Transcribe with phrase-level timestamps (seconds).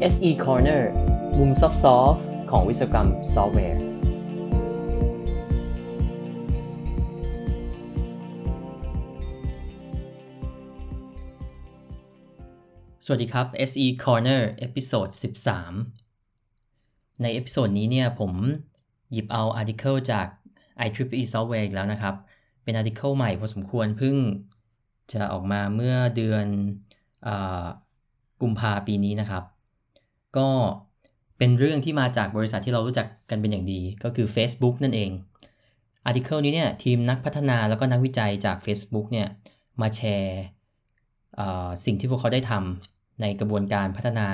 [0.00, 0.82] SE Corner
[1.38, 1.68] มุมซอ
[2.12, 3.80] ฟต์ของวิศวกรรมซอฟต์แวร์
[13.04, 15.08] สวัสดีครับ SE Corner episode
[16.14, 18.32] 13 ใน episode นี้เนี่ยผม
[19.12, 20.26] หยิบเอา article จาก
[20.86, 22.14] IEEE Software อีกแล้วนะครับ
[22.64, 24.16] เป็น article ใหม่พอสมควรเพิ่ง
[25.12, 26.46] จะออกมาเมื่อเดือน
[27.26, 27.28] อ
[28.42, 29.44] กุมภาปีนี้นะครับ
[30.38, 30.48] ก็
[31.38, 35.10] เป็นเรื่องที่มาจากบริษัทที่เรารู้จักกันเป็นอย่างดี ก็คือ Facebook นั่นเอง
[36.04, 39.28] article นี้เนี่ยทีมนักพัฒนาแล้วก็นักวิจัยจาก Facebook เนี่ย
[39.80, 40.40] มาแชร์
[41.84, 44.28] สิ่งที่พวกเขาได้ทำในกระบวนการพัฒนา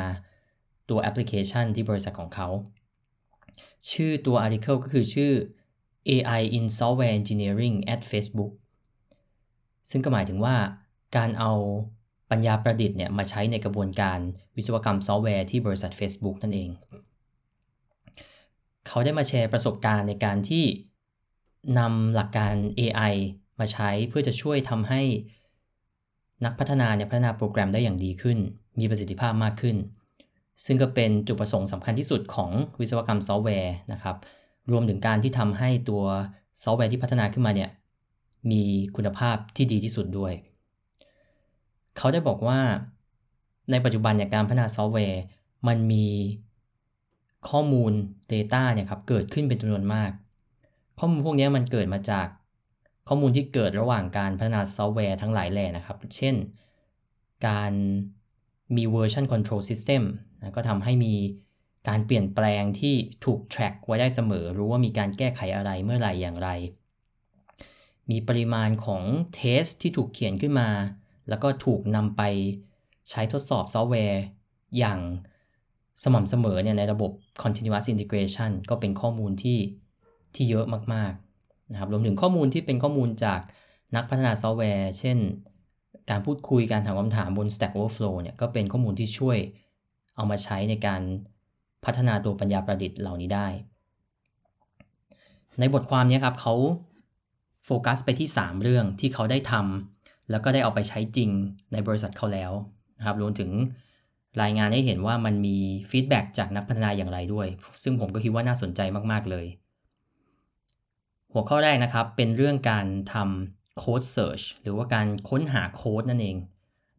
[0.90, 2.48] ตัวแอปพลิเคชันที่บริษัทของเขา
[3.90, 5.32] ชื่อตัว article ก็คือชื่อ
[6.08, 8.52] AI in Software Engineering at Facebook
[9.90, 10.56] ซึ่งก็หมายถึงว่า
[11.16, 11.52] การเอา
[12.34, 14.18] ปัญญาประดิษฐ์เนี่ยมาใช้ในกระบวนการ
[14.56, 16.70] วิศวกรรมซอฟต์แวร์ที่บริษัท Facebook นั่นเอง
[18.86, 20.64] เขาได้มาแชร์ประสบการณ์ในการที่
[21.78, 23.14] นำหลักการ AI
[23.60, 25.02] มาใช้เพื่อจะช่วยทำให้
[26.44, 28.38] นักพัฒนาเนี่ยพัฒนาโปรแกรมได้อย่างดีขึ้น
[28.78, 29.76] มีประสิทธิภาพมากขึ้น
[30.66, 34.16] ซึ่งก็เป็นจุดประสงค์สำคัญที่สุดของวิศวกรรมซอฟต์แวร์นะครับ
[34.70, 36.04] รวมถึงการที่ทำให้ตัว
[36.62, 37.70] ซอฟต์แวร์ที่พัฒนาขึ้นมาเนี่ย
[38.50, 38.62] มี
[38.96, 40.34] คุณภาพที่ดีที่สุดด้วย
[41.96, 42.60] เขาได้บอกว่า
[43.70, 45.22] ในปัจจุบันเนี่ยการพัฒนาซอฟต์แวร์
[45.68, 46.06] มันมี
[47.48, 47.92] ข้อมูล
[48.32, 50.10] data เนี่ยครับเกิดขึ้นเป็นจำนวนมาก
[50.98, 52.26] ข้อมูลพวกนี้มันเกิดมาจาก
[53.08, 56.34] ข้อมูลที่เกิดระหว่างการพัฒนาซอฟต์แวร์ทั้งหลายแหล่นะครับ เช่น
[57.46, 57.72] การ
[58.76, 60.02] มี version control system
[60.40, 61.14] นะก็ทำให้มี
[61.88, 66.48] การเปลี่ยนแปลงที่ถูก track ไว้ได้เสมอ รู้ว่ามีการแก้ไขอะไรเมื่อไหร่อย่างไร
[68.10, 69.02] มีปริมาณของ
[69.34, 70.68] เทสที่ถูกเขียนขึ้นมา
[71.28, 72.22] แล้วก็ถูกนำไป
[73.10, 74.22] ใช้ทดสอบซอฟต์แวร์
[74.78, 74.98] อย่าง
[76.02, 77.10] สม่ำเสมอเนี่ยในระบบ
[77.42, 79.58] continuous integration ก็เป็นข้อมูลที่
[80.34, 83.40] ที่เยอะมากๆนะครับรวมถึงข้อมูลที่เป็นข้อมูลจาก
[83.96, 85.18] นักพัฒนาซอฟต์แวร์ เช่น
[86.10, 89.38] การพูดคุยการถามคำถามบน Stack Overflow เนี่ยก็เป็นข้อมูลที่ช่วย
[90.16, 91.02] เอามาใช้ในการ
[91.84, 93.48] พัฒนาตัวปัญญาประดิษฐ์เหล่านี้ได้
[95.58, 96.54] ในบทความนี้ครับเขา
[97.64, 99.93] โฟกัสไปที่ 3 เรื่องที่เขาได้ทำ
[100.30, 101.30] แล้วก็ได้เอาไปใช้จริง
[101.72, 102.52] ในบริษัทเขาแล้ว
[102.98, 103.50] นะครับรวมถึง
[104.42, 105.56] รายงานให้เห็นว่ามันมี
[105.90, 107.46] feedback จากนักพัฒนาอย่างไรด้วย
[107.82, 108.80] ซึ่งผมก็คิดว่าน่าสนใจ
[109.12, 109.46] มาก ๆ เลย
[111.32, 116.36] หัวข้อแรกนะครับเป็นเรื่องการทำ code search หรือว่าการค้นหาโค้ดนั่นเอง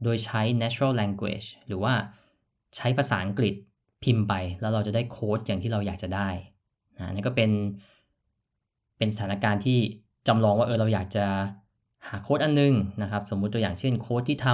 [0.04, 1.94] โดยใช้ natural language หรือว่า
[2.76, 3.54] ใช้ภาษาอังกฤษ
[4.04, 6.30] พิมพ์ไป แล้วเราจะได้โค้ดอย่างที่เราอยากจะได้
[6.98, 7.52] นะนี่ก็เป็น
[8.98, 9.78] เป็นสถานการณ์ที่
[10.28, 11.26] จำลองว่าเออเราอยากจะ
[12.10, 14.48] หาโค้ดอันนึงนะครับ สมมุติตัวอย่างเช่นโค้ดที่ท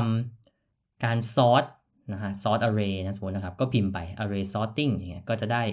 [0.50, 1.66] ำการซอร์ต
[2.13, 5.63] นะฮะซอร์ตอาร์เรย์นะสมมตินะครับ ก็พิมพ์ไป array sorting อย่างเงี้ยก็จะได้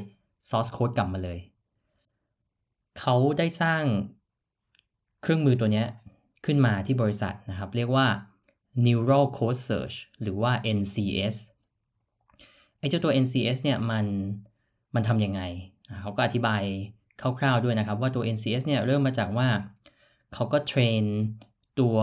[0.49, 1.39] source code กลับมาเลย
[2.99, 3.85] เขาได้สร้าง
[5.23, 5.85] เครื่องมือตัวนี้
[6.47, 8.07] ขึ้นมาที่บริษัทนะครับ เรียกว่า
[8.87, 11.37] neural code search หรือว่า NCS
[12.79, 14.07] ไอ้เจ้าตัว NCS เนี่ยมัน
[14.95, 15.43] มันทำยังไง
[16.03, 16.63] เขาก็อธิบาย
[17.39, 19.49] คร่าวๆด้วยนะครับ ว่าตัว NCS เนี่ยเริ่มมาจากว่า
[20.35, 21.03] เขาก็เทรน
[21.81, 21.97] ตัว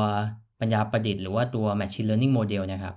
[0.59, 2.95] ปัญญาประดิษฐ์หรือว่าตัว machine learning model นะครับ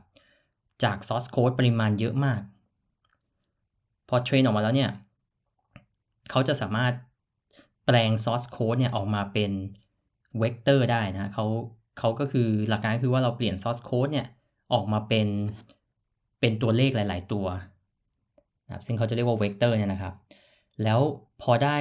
[0.82, 2.40] จาก source code ปริมาณเยอะมาก
[4.08, 4.90] พอ train ออกมาแล้วเนี่ย
[6.30, 6.92] เขาจะสามารถ
[7.86, 9.50] แปลง source code เนี่ยออกมาเป็น
[10.38, 11.46] เวกเตอร์ได้นะเขา
[11.98, 14.26] เขาก็คือหลักการคือว่าเราเปลี่ยน source code เนี่ย
[14.72, 15.28] ออกมาเป็น
[16.40, 17.46] เป็นตัวเลขหลาย ๆ ตัว
[18.66, 20.14] นะซึ่งเขาจะเรียกว่าเวกเตอร์เนี่ยนะครับ
[20.82, 21.00] แล้ว
[21.42, 21.78] พอได้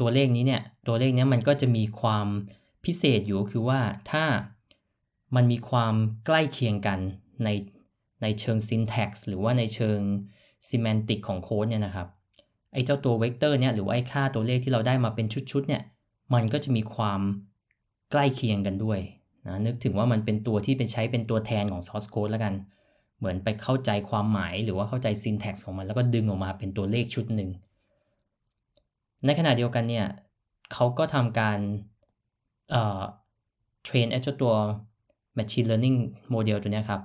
[0.00, 2.26] ตัวเลขนี้เนี่ย ตัวเลขนี้มันก็จะมีความ
[2.86, 3.80] พิเศษอยู่คือว่า
[4.10, 4.24] ถ้า
[5.36, 5.94] มันมีความ
[6.26, 6.98] ใกล้เคียงกัน
[7.44, 7.48] ใน
[8.22, 9.98] ในเชิง syntax หรือว่าในเชิง
[10.68, 12.08] semantic ของโค้ดเนี่ยนะครับ
[12.72, 15.82] ไอ้เจ้าตัวเวกเตอร์เนี่ยหรือว่าไอ้ค่าตัวเลขที่เราได้มาเป็นชุดๆเนี่ย
[16.34, 17.20] มันก็จะมีความ
[18.10, 19.00] ใกล้เคียงกันด้วย
[19.46, 22.54] นะนึกถึงว่ามันเป็นตัวที่เป็นใช้เป็นตัวแทนของ source code แล้วกัน
[23.18, 27.50] เหมือนไปเข้าใจความหมายหรือว่าเข้าใจ syntax ของมันแล้วก็ดึงออกมาเป็นตัวเลขชุดหนึ่ง
[29.24, 30.06] ในขณะเดียวกันเนี่ย
[30.72, 31.58] เขาก็ทำการ
[33.84, 34.54] เทรนไอ้เจ้าตัว
[35.36, 35.98] machine learning
[36.34, 37.02] model ตัวนี้ครับ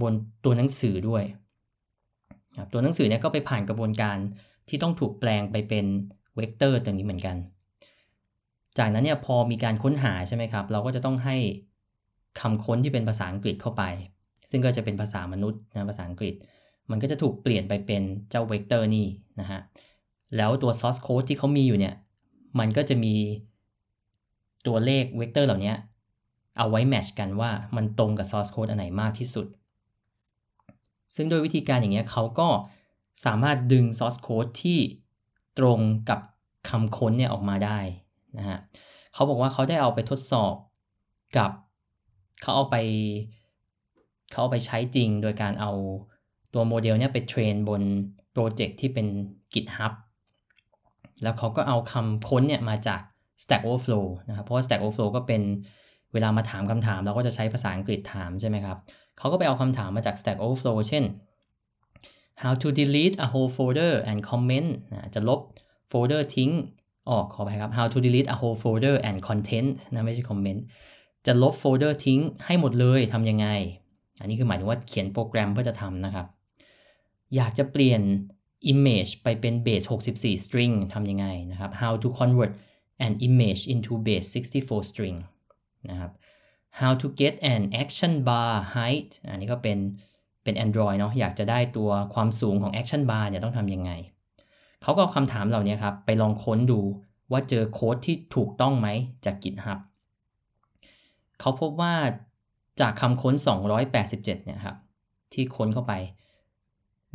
[0.00, 0.12] บน
[0.44, 1.24] ตัวหนังสือด้วย
[2.72, 4.16] ตัวหนังสือเนี่ยก็ไปผ่านกระบวนการ
[4.68, 5.86] ที่ต้องถูกแปลงไปเป็น
[6.36, 7.36] เวกเตอร์ตัวนี้เหมือนกัน
[8.78, 11.36] จากนั้นเนี่ยพอมีการค้นหาใช่ไหมครับ เราก็จะต้องให้
[12.40, 13.82] คำค้นที่เป็นภาษาอังกฤษเข้าไป
[14.50, 16.34] ซึ่งก็จะเป็นภาษามนุษย์นะภาษาอังกฤษ
[16.90, 19.06] มันก็จะถูกเปลี่ยนไปเป็นเจ้าเวกเตอร์นี่
[19.40, 19.60] นะฮะ
[20.36, 21.94] แล้วตัว source code ที่เขามีอยู่เนี่ย
[22.58, 23.14] มันก็จะมี
[24.66, 25.74] ตัวเลขเวกเตอร์เหล่านี้
[26.58, 29.46] เอาไว้ match กันว่ามันตรงกับ source code อันไหนมากที่สุด
[31.16, 32.48] ซึ่งโดยวิธีการอย่างเงี้ยเขาก็
[33.24, 34.78] สามารถดึง source code ที่
[35.58, 35.80] ตรง
[36.10, 36.20] กับ
[36.70, 37.78] คำค้นเนี่ยออกมาได้
[38.38, 38.58] นะฮะ
[39.14, 40.54] เขาบอกว่าเขาได้เอาไปทดสอบ
[41.36, 41.50] กับ
[42.40, 42.76] เขาเอาไป
[44.30, 45.72] เขาเอาไปใช้จริงโดยการเอา
[46.54, 47.82] ตัวโมเดลเนี่ยไป train บน
[48.32, 49.06] โปรเจกต์ที่เป็น
[49.52, 49.92] GitHub
[51.22, 53.00] แล้วเขาก็เอาคำค้นเนี่ยมาจาก
[53.42, 55.42] Stack Overflow นะครับ เพราะว่า Stack Overflow ก็เป็น
[56.12, 58.76] เวลามาถามคำถาม เราก็จะใช้ภาษาอังกฤษถามใช่ไหมครับ
[59.18, 61.04] เขาก็ไปเอาคำถามมาจาก Stack Overflow เช่น
[62.42, 65.40] how to delete a whole folder and comment นะจะลบ
[65.88, 66.50] โฟลเดอร์ทิ้ง
[67.10, 70.60] ขออภัยครับ how to delete a whole folder and content นะไม่ใช่ comment
[71.26, 73.46] จะลบโฟลเดอร์ทิ้งให้หมดเลยทำยังไง
[74.20, 76.26] อันนี้คือหมายถึงว่าเขียนโปรแกรมเพื่อจะทำนะครับ
[77.36, 78.02] อยากจะเปลี่ยน
[78.72, 82.52] image ไปเป็น base 64 string ทำยังไงนะครับ how to convert
[83.06, 85.18] an image into base 64 string
[85.90, 86.12] นะครับ
[86.80, 89.78] how to get an action bar height อันนี้ก็เป็น
[90.44, 93.90] เป็น Android เนาะอยากจะได้ตัวความสูงของ action bar เนี่ยต้องทำยังไง
[94.82, 96.80] เขาก็เอาคำถามเหล่านี้ครับ ไปลองค้นดู
[97.32, 98.88] ว่าเจอโค้ดที่ถูกต้องไหม
[99.24, 99.78] จาก GitHub
[101.40, 101.94] เขาพบว่า
[102.80, 103.34] จากคำค้น
[103.80, 104.76] 287 เนี่ยครับ
[105.32, 105.92] ที่ค้นเข้าไป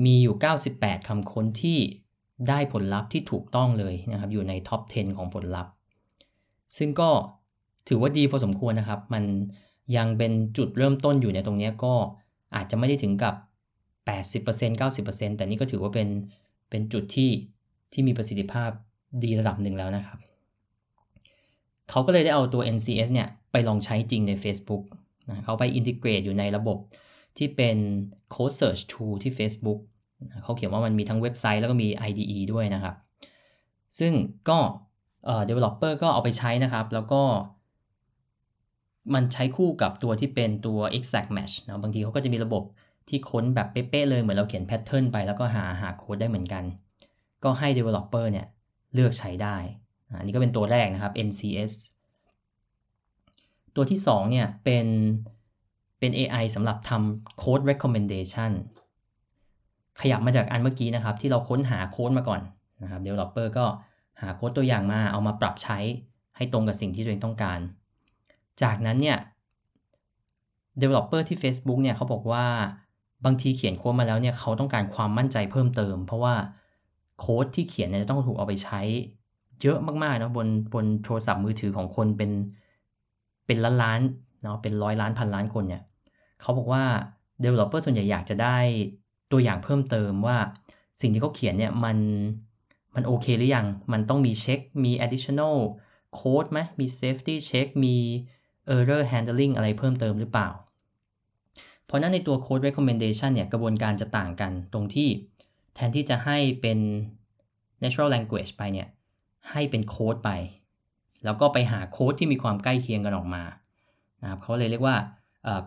[0.05, 0.35] มีอยู่
[0.71, 1.79] 98 คำค้นที่
[2.49, 5.71] ได้ผลลัพธ์ที่ถูกต้องเลยนะครับ อยู่ในท็อป 10 ของผลลัพธ์
[6.77, 7.09] ซึ่งก็
[7.87, 9.23] ถือว่าดีพอสมควรนะครับ มัน
[9.97, 11.93] ยังเป็นจุดเริ่มต้นอยู่ในตรงนี้ก็
[12.55, 13.35] อาจจะไม่ได้ถึงกับ
[14.05, 16.09] 80% 90%แต่นี่ก็ถือว่าเป็น
[16.69, 17.31] เป็นจุดที่
[17.93, 18.69] ที่มีประสิทธิภาพ
[19.23, 20.19] ดีระดับหนึ่งแล้วนะครับ
[21.89, 24.83] เขาก็เลยได้เอาตัว NCS เนี่ยไปลองใช้จริงใน Facebook
[25.29, 26.77] นะเขาไปอินทิเกรตอยู่ในระบบ
[27.37, 27.77] ที่เป็น
[28.33, 29.79] Code Search Tool ที่ Facebook
[30.43, 32.95] เขาเขียนว่ามันมีทั้งเว็บไซต์แล้วก็มี IDE ด้วยนะครับ
[33.99, 34.13] ซึ่ง
[34.49, 34.59] ก็
[35.25, 37.21] เอ่อ developer ก็เอาไปใช้นะครับ แล้วก็
[39.13, 42.63] มันใช้คู่กับตัวที่เป็นตัว exact match นะบางทีเขาก็จะมีระบบ
[43.09, 46.63] ที่ค้นแบบเป๊ะๆเลยเหมือนเราเขียนแพทเทิร์นไปแล้วก็หาหาโค้ดได้เหมือนกัน
[47.43, 48.45] ก็ให้ developer เนี่ย
[48.93, 49.57] เลือกใช้ได้
[50.17, 51.73] อันนี้ก็เป็นตัวแรกนะครับ NCS
[53.75, 54.87] ตัวที่2เนี่ยเป็น
[55.99, 58.51] เป็น AI สำหรับทำ code recommendation
[60.01, 62.41] ขยับมาจากอันเมื่อกี้นะครับ ที่เราค้นหาโค้ดมาก่อน
[62.83, 63.65] นะครับ developer ก็
[64.21, 65.77] หาโค้ดตัวอย่างมาเอามาปรับใช้
[66.35, 67.59] ให้ตรงกับสิ่งที่ตัวเองต้องการ
[68.63, 69.17] จากนั้นเนี่ย
[70.81, 72.45] developer ที่ Facebook เนี่ยเขาบอกว่า
[73.25, 76.35] บางทีเขียนโค้ดมาแล้วเนี่ยเขาต้องการความมั่นใจเพิ่มเติม เพราะว่า
[77.19, 78.81] โค้ดที่เขียนเนี่ยจะต้องถูกเอาไปใช้
[79.61, 82.31] เยอะมากๆนะบนบนโทรศัพท์มือถือของคนเป็น
[83.45, 83.99] เป็นล้านล้าน
[84.43, 85.81] เนาะเป็นร้อยล้านพันล้านคนเนี่ย
[86.41, 86.83] เขาบอกว่า
[87.43, 88.57] developer ส่วนใหญ่อยากจะได้
[89.31, 90.37] ตัวอย่างเพิ่มเติมว่า
[91.01, 91.97] สิ่งที่เขาเขียนเนี่ยมัน
[92.95, 95.55] มันโอเคหรือยัง มันต้องมีเช็ค มี additional
[96.19, 97.95] code ไหมมี safety check มี
[98.75, 100.49] error handling อะไรเพิ่มเติมหรือเปล่า
[101.85, 105.09] เพราะนั้นในตัว code recommendation เนี่ยกระบวนการจะต่างกันตรงที่
[105.75, 106.79] แทนที่จะให้เป็น
[107.83, 108.87] natural language ไปเนี่ย
[109.51, 110.29] ให้เป็นโค้ดไป
[111.23, 113.43] แล้วก็ไปหาโค้ดที่มีความใกล้เคียงกันออกมา
[114.21, 114.95] นะครับเขาเลยเรียกว่า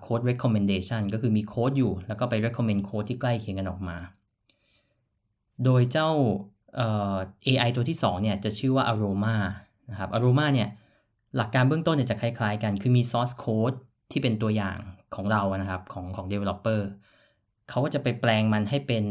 [0.05, 3.99] code recommendation ก็คือมีโค้ดอยู่ แล้วก็ไป recommend โค้ดที่ใกล้เคียงกันออกมา
[5.65, 6.11] โดยเจ้า
[7.47, 9.37] AI ตัวที่ 2 เนี่ย จะชื่อว่า Aroma
[9.91, 10.69] นะครับ Aroma เนี่ย
[11.37, 13.77] หลักการเบื้องต้นเนี่ยจะคล้ายๆกัน คือมี source code
[14.11, 14.79] ที่เป็นตัวอย่าง
[15.15, 16.81] ของเรานะครับ ของของ developer
[17.69, 19.05] เขาก็จะไปแปลงมันให้เป็น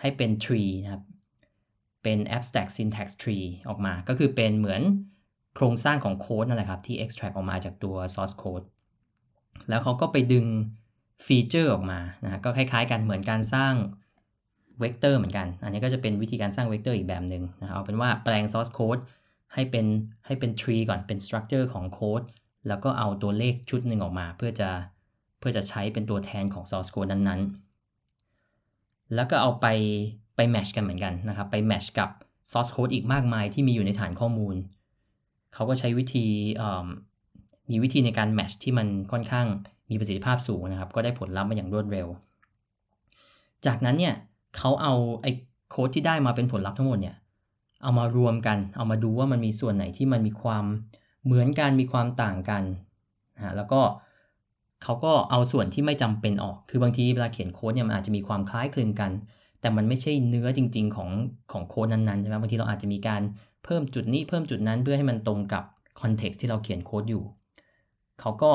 [0.00, 1.02] ให้เป็น tree นะครับ
[2.02, 4.82] เป็น abstract syntax tree ออกมา ก็คือเป็นเหมือน
[5.54, 8.66] โครงสร้างของโค้ดนั่นแหละครับ ที่ extract ออกมาจากตัว source code
[9.68, 10.46] แล้วเขาก็ไปดึง
[11.26, 13.74] ฟีเจอร์ออกมานะก็คล้ายๆกันเหมือนการสร้าง
[14.80, 19.02] เวกเตอร์เหมือนกัน อันนี้ก็จะเป็นวิธีการสร้างเวกเตอร์อีกแบบหนึ่งนะครับเอาเป็นว่าแปลง source code
[19.54, 19.86] ให้เป็น
[20.26, 22.22] ให้เป็น tree ก่อนเป็น structure ของโค้ด
[22.68, 24.70] แล้วก็เอาตัวเลขชุดหนึ่งออกมา เพื่อจะ
[25.38, 29.66] เพื่อจะใช้เป็นตัวแทนของ source code นั้นๆ แล้วก็เอาไป
[30.36, 32.10] ไป match กันเหมือนกันนะครับ ไป match กับ
[32.50, 34.56] source code อีกมากมายที่มีอยู่ในฐานข้อมูล
[35.54, 36.26] เขาก็ใช้วิธี
[37.70, 39.46] มีวิธีในการแมชที่มันค่อนข้าง
[39.90, 42.06] มีประสิทธิภาพสูงนะครับ ก็ได้ผลลัพธ์มาอย่างรวดเร็ว
[43.66, 44.14] จากนั้นเนี่ย
[44.56, 45.32] เขาเอาไอ้
[45.70, 47.16] โค้ดที่ได้มาเป็นผลลัพธ์ทั้งหมดเนี่ย
[47.82, 50.64] เอามารวมกัน เอามาดูว่ามันมีส่วนไหนที่มันมีความ
[51.24, 52.62] เหมือนกันมีความต่างกัน
[53.36, 53.80] นะแล้วก็
[54.82, 59.10] เขาก็เอาส่วนที่ไม่จำเป็นออก คือบางทีเวลาเขียนโค้ดเนี่ยมันอาจจะมีความคล้ายคลึงกัน
[59.60, 61.10] แต่มันไม่ใช่เนื้อจริง ๆ ของ
[61.52, 63.22] ของโค้ดนั้นๆใช่ไหมบางทีเราอาจจะมีการ
[63.64, 65.64] เพิ่มจุดนี้เพิ่มจุดนั้นเพื่อให้มันตรงกับ
[66.00, 67.22] context ที่เราเขียนโค้ดอยู่
[68.20, 68.52] เขาก็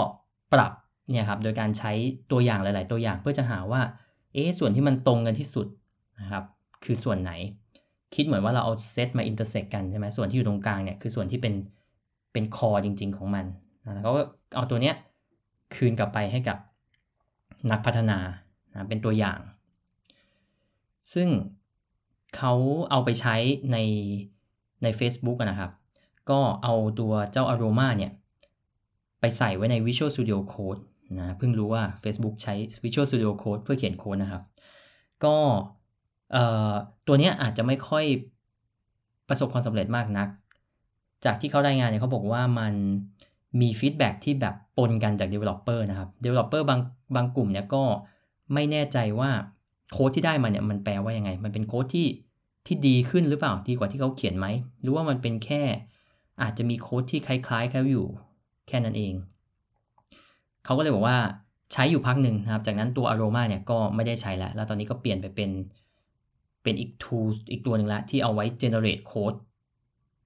[0.53, 0.71] ปรับ
[1.11, 1.91] เนี่ยครับโดยการใช้
[2.31, 3.81] ตัวอย่างหลาย ๆ ตัวอย่างเพื่อจะหาว่า
[4.33, 5.67] เอ๊ส่วนที่มันตรงกันที่สุด
[6.21, 6.43] นะครับ
[6.83, 7.31] คือส่วนไหน
[8.15, 11.53] คิดเหมือนว่าเราเอาเซตมา intersect กันใช่ไหมส่วนที่อยู่ตรงกลางเนี่ยคือส่วนที่เป็น
[12.33, 13.45] เป็น core จริง ๆ ของมัน
[13.81, 14.21] แล้วเขาก็
[14.55, 14.95] เอาตัวเนี้ย
[15.75, 16.57] คืนกลับไปให้กับ
[17.71, 18.19] นักพัฒนา
[18.73, 19.39] นะเป็นตัวอย่าง
[21.13, 21.29] ซึ่ง
[22.37, 22.53] เขา
[22.91, 23.35] เอาไปใช้
[23.71, 23.77] ใน
[24.83, 25.71] ใน Facebook นะครับ
[26.29, 28.11] ก็เอาตัวเจ้า Aroma เนี่ย
[29.19, 30.81] ไปใส่ไว้ใน Visual Studio Code
[31.19, 34.43] นะเพิ่งรู้ว่า Facebook ใช้ Visual Studio Code เพื่อเขียนโค้ดนะครับ
[35.24, 35.36] ก็
[37.07, 38.05] ตัวนี้อาจจะไม่ค่อย
[39.29, 40.27] ประสบความสำเร็จมากนัก
[41.25, 42.74] จากที่เขารายงานเนี่ยเขาบอกว่ามัน
[43.62, 46.79] มีฟีดแบ็ที่แบบปนกันจาก Developer นะครับ Developer บาง
[47.15, 47.83] บางกลุ่มเนี่ยก็
[48.53, 49.29] ไม่แน่ใจว่า
[49.91, 52.07] โค้ดที่ได้มาเนี่ยมันแปลว่ายังไง มันเป็นโค้ดที่
[52.65, 54.47] ที่ดีขึ้นหรือเปล่า ดีกว่าที่เขาเขียนไหม
[54.81, 55.63] หรือว่ามันเป็นแค่
[56.41, 58.07] อาจจะมีโค้ดที่คล้ายๆเขาอยู่
[58.67, 59.13] แค่นั้นเอง
[60.65, 61.17] เขาก็เลยบอกว่า
[61.74, 65.51] ใช้อยู่พักหนึ่งนะครับ จากนั้นตัว Aroma เนี่ยก็ไม่ได้ใช้แล้ว แล้วตอนนี้ก็เปลี่ยนไปเป็น
[66.63, 69.38] เป็นอีก tool อีกตัวหนึ่งละที่เอาไว้ generate code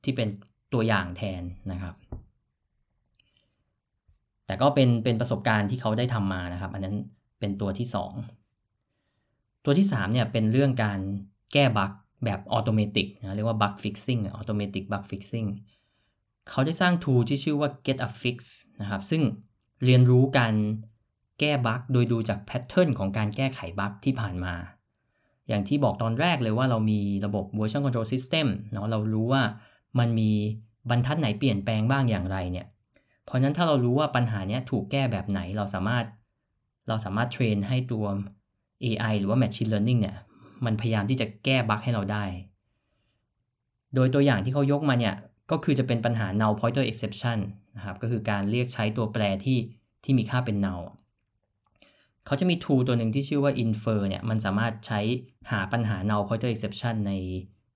[0.03, 0.27] ที่เป็น
[0.73, 1.95] ตัวอย่างแทนนะครับ
[4.45, 6.95] แต่ก็เป็นเป็นประสบการณ์ที่เขาได้ทำมานะครับ อันนั้น
[7.39, 7.87] เป็นตัวที่
[8.55, 10.99] 2 ตัวที่3เนี่ยเป็นเรื่องการ
[11.53, 11.91] แก้บั๊ก
[12.25, 15.45] แบบ automatic นะเรียกว่า bug fixing automatic bug fixing
[16.49, 18.37] เขาได้สร้าง tool ที่ชื่อว่า Getafix
[18.81, 19.21] นะครับ ซึ่ง
[19.85, 20.53] เรียนรู้การ
[21.39, 24.53] แก้บั๊กโดยดูจาก pattern ของการแก้ไขบั๊กที่ผ่านมา
[25.47, 29.43] อย่างที่บอกตอนแรกเลยว่าเรามีระบบ version control system เนาะเรารู้ว่า
[29.99, 30.31] มันมี
[30.89, 32.67] บรรทัดไหนเปลี่ยนแปลงบ้างอย่างไรเนี่ย
[33.25, 36.05] เพราะนั้นถ้าเรารู้ว่าปัญหานี้ถูกแก้แบบไหนเราสามารถ
[36.87, 38.05] เราสามารถเทรนให้ตัว
[38.83, 40.17] AI หรือว่า Machine Learning เนี่ย
[40.65, 42.23] มันพยายามที่จะแก้บั๊กให้เราได้
[43.95, 45.15] โดยตัวอย่างที่เขายกมาเนี่ย
[45.51, 47.39] ก็คือจะเป็นปัญหา null pointer exception
[47.77, 49.59] นะครับ ก็คือการเรียกใช้ตัวแปรที่
[50.03, 50.83] ที่มีค่าเป็น null
[52.25, 54.99] เขาจะมี tool ตัวหนึ่งที่ชื่อว่า infer เนี่ย มันสามารถใช้
[55.51, 57.13] หาปัญหา null pointer exception ใน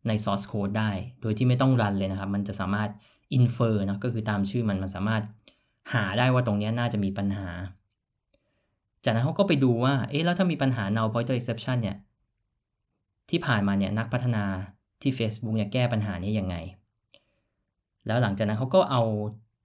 [0.08, 0.92] ใน source code ได้
[1.22, 2.90] โดยที่ไม่ต้องรันเลยนะครับ มันจะสามารถ
[3.38, 5.24] infer นะ ก็คือตามชื่อมัน มันสามารถ
[5.94, 7.50] หาได้ว่าตรงนี้น่าจะมีปัญหา
[9.04, 11.98] จากนั้นเขาก็ไปดูว่า เอ๊ะ แล้วถ้ามีปัญหา null pointer exception เนี่ย
[13.30, 14.44] ที่ผ่านมาเนี่ย นักพัฒนา
[15.02, 16.56] ที่ Facebook เนี่ยแก้ปัญหานี้ยังไง
[18.08, 19.04] แล้วหลังจากนั้นเขาก็เอา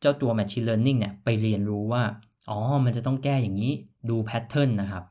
[0.01, 2.03] เจ้าตัว machine learning เนี่ยไปเรียนรู้ว่า
[2.51, 3.73] อ๋อ มันจะต้องแก้อย่างนี้
[4.09, 5.05] ดู pattern นนะครับ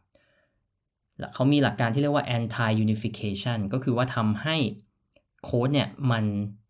[1.33, 4.55] เขามีหลักการที่เรียกว่า anti unification ก็คือว่าทำให้
[5.43, 6.25] โค้ดเนี่ยมัน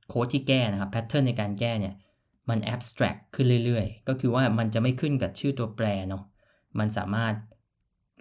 [0.08, 1.96] โค้ดที่แก้นะครับ pattern ในการแก้เนี่ย
[2.50, 6.24] มัน abstract ขึ้นเรื่อยๆ ก็คือว่ามันจะไม่ขึ้นกับชื่อตัวแปรเนาะ
[6.80, 7.34] มันสามารถ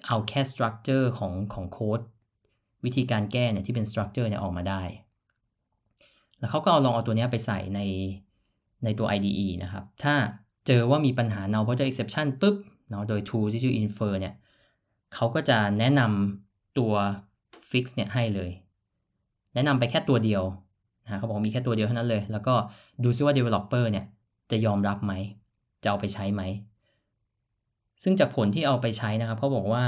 [0.07, 2.01] เอาแค่ structure ของของโค้ด
[2.85, 4.83] วิธีการแก้เนี่ยที่เป็น structure เนี่ยออกมาได้
[6.39, 7.81] แล้วเขาก็เอาลองเอาตัวนี้ไปใส่ใน
[8.85, 10.15] ในตัว IDE นะครับ ถ้า
[10.67, 12.57] เจอว่ามีปัญหา null pointer exception ปุ๊บ
[12.91, 14.35] เนาะโดย tool ที่ชื่อ infer เนี่ย
[15.15, 16.93] เขาก็จะแนะนำตัว
[17.71, 18.51] fix เนี่ยให้เลย
[19.55, 20.43] แนะนำไปแค่ตัวเดียว
[21.05, 22.55] นะเขาบอกมีแค่ตัวเดียวเท่านั้นเลย แล้วก็
[23.05, 24.05] ดูซิว่า developer เนี่ย
[24.51, 25.13] จะยอมรับไหม
[25.83, 26.43] จะเอาไปใช้ไหม
[28.03, 29.85] ซึ่งจากผลที่เอาไปใช้นะครับเขาบอกว่า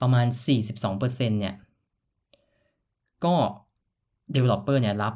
[0.00, 0.26] ประมาณ
[0.78, 1.54] 42%เนี่ย
[3.24, 3.34] ก็
[4.34, 5.14] developer เนี่ยรับ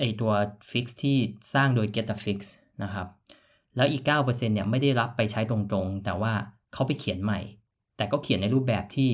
[0.00, 0.32] ไอตัว
[0.70, 1.16] fix ที่
[1.54, 2.38] สร้างโดย get the fix
[2.82, 3.06] นะครับ
[3.76, 6.32] แล้วอีก 9%เนี่ยไม่ได้รับไปใช้ตรงๆ แต่ว่า
[6.72, 7.40] เขาไปเขียนใหม่
[7.96, 9.10] แต่ก็เขียนในรูปแบบที่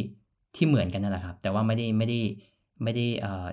[0.56, 2.20] ที่เหมือนกันนั่นแหละครับ แต่ว่าไม่ได้ไม่ได้
[2.82, 3.06] ไม่ได้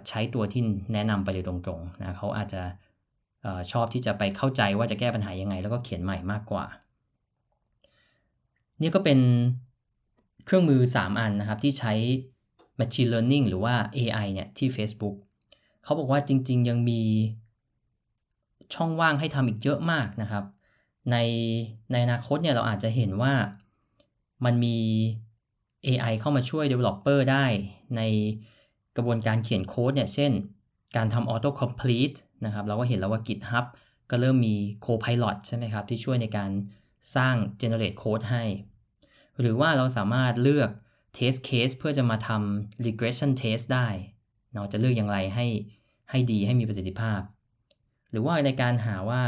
[0.08, 0.62] ใช้ตัวที่
[0.94, 2.62] แนะนำไปเลยตรงๆนะเขาอาจจะ
[3.72, 6.66] ชอบที่จะไปเข้าใจว่าจะแก้ปัญหายังไง แล้วก็เขียนใหม่มากกว่า
[8.82, 9.20] นี่ก็เป็น
[10.46, 11.94] เครื่องมือ 3 อันนะครับที่ใช้
[12.80, 15.16] Machine Learning หรือว่า AI เนี่ยที่ Facebook
[15.90, 17.02] เขาบอกว่าจริง ๆ ยังมี
[18.74, 20.44] ช่องว่างให้ทำอีกเยอะมากนะครับ
[21.12, 21.18] ใน
[21.92, 23.34] ในอนาคตเนี่ยเราอาจจะเห็นว่า
[24.46, 24.78] มันมี
[25.86, 27.46] AI เข้ามาช่วย Developer ได้
[27.98, 28.02] ใน
[28.96, 30.32] กระบวนการเขียนโค้ดเนี่ย เช่น
[30.96, 33.66] การทำ Auto Complete นะครับ เราก็เห็นแล้วว่า GitHub
[34.10, 34.56] ก็เริ่มมี
[34.86, 36.52] Copilot ใช่ไหมครับ ที่ช่วยในการ
[37.16, 38.44] สร้าง Generate Code ให้
[39.40, 40.70] หรือว่าเราสามารถเลือก
[41.18, 43.90] Test Case เพื่อจะมาทำ Regression Test ได้
[44.54, 45.48] เราจะเลือกอย่างไรให้
[46.12, 47.22] ให้ดีให้มีประสิทธิภาพ
[48.12, 49.22] หรือว่าในการหาว่า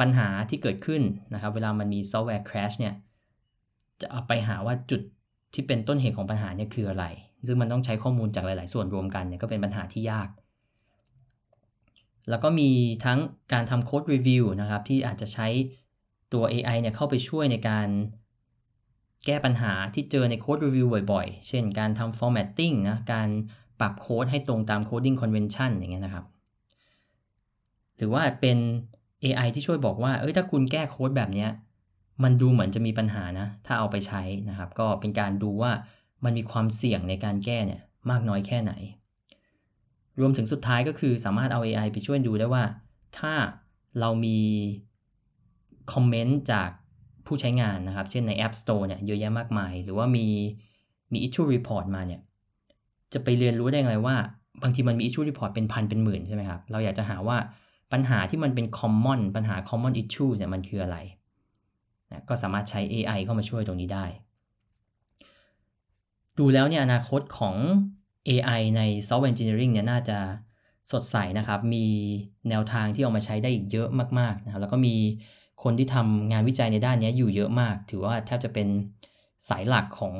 [0.00, 1.02] ปัญหาที่เกิดขึ้น
[1.34, 2.94] นะครับ เวลามันมีซอฟต์แวร์ crash เนี่ย
[4.00, 5.00] จะเอาไปหาว่าจุด
[5.54, 7.04] ที่เป็นต้นเหตุของปัญหาเนี่ยคืออะไร
[7.46, 10.28] ซึ่งมันต้องใช้ข้อมูลจากหลาย ๆ ส่วนรวมกันเนี่ยก็เป็นปัญหาที่ยาก
[12.30, 12.70] แล้วก็มี
[13.04, 13.18] ทั้ง
[13.52, 15.48] การทำโค้ดรีวิวนะครับที่อาจจะใช้
[16.32, 17.88] ตัว AI เนี่ยเข้าไปช่วยในการ
[19.26, 23.28] แก้ปัญหาที่เจอในโค้ดรีวิวบ่อย ๆ เช่นการทำ formatting นะ การ
[23.80, 26.24] ปรับโค้ดให้ตรงตาม coding convention อย่างเงี้ยนะครับ
[27.96, 28.58] หรือว่าเป็น
[29.24, 31.50] AI ที่ช่วยบอกว่า เอ้ยถ้าคุณแก้โค้ดแบบเนี้ย
[32.22, 35.72] มันดูเหมือนจะมีปัญหานะ ถ้าเอาไปใช้นะครับ ก็เป็นการดูว่า
[36.24, 38.72] มันมีความเสี่ยงในการแก้เนี่ยมากน้อยแค่ไหน
[40.20, 42.64] รวมถึงสุดท้ายก็คือสามารถเอา AI ไปช่วยดูได้ว่า
[43.18, 43.32] ถ้า
[44.00, 44.38] เรามี
[45.92, 46.70] คอมเมนต์จาก
[47.26, 50.26] ผู้ใช้งานนะครับ เช่นใน App Store เนี่ยเยอะแยะมากมาย หรือว่ามี
[51.12, 52.20] มี issue report มาเนี่ย
[53.14, 54.16] จะไปเรียนรู้ได้ไงว่า
[54.62, 57.36] บางทีมันมี issue report เป็นพันเป็นหมื่นใช่ไหมครับ เราอยากจะหาว่า
[57.92, 60.96] ปัญหาที่มันเป็น common ปัญหา common issue เนี่ยมันคืออะไร
[62.10, 64.04] นะก็สามารถใช้ AI เข้ามาช่วยตรงนี้ได้
[66.38, 67.56] ดูแล้วเนี่ยอนาคตของ
[68.28, 70.18] AI ใน software engineering เนี่ยน่าจะ
[70.92, 71.86] สดใสนะครับ มี
[72.48, 73.88] แนวทางที่เอามาใช้ได้อีกเยอะ
[74.18, 74.94] มากๆนะครับ แล้วก็มี
[75.62, 78.68] คนที่ทำงานวิจัยในด้านนี้อยู่เยอะมาก ถือว่าแทบจะเป็น
[79.48, 80.14] สายหลักของ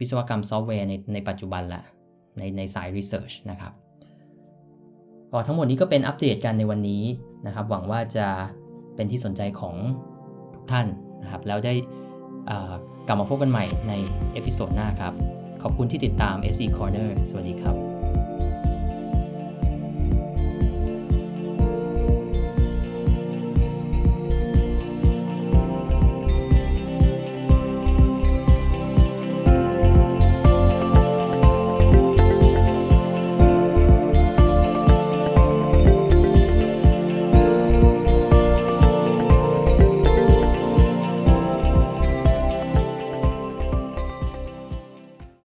[0.00, 1.82] วิศวกรรมซอฟต์แวร์ในในปัจจุบันละ
[2.38, 3.72] ในในสาย Research นะครับ
[5.32, 7.02] ก็ทั้งหมดนี้ก็เป็นอัปเดตกันในวันนี้
[7.46, 8.26] นะครับ หวังว่าจะ
[8.94, 9.76] เป็นที่สนใจของ
[10.54, 10.86] ทุกท่าน
[11.22, 11.74] นะครับ แล้วได้
[13.06, 13.92] กลับมาพบกันใหม่ใน
[14.32, 15.14] เอพิโซดหน้าครับ
[15.62, 17.93] ขอบคุณที่ติดตาม SE Corner สวัสดีครับ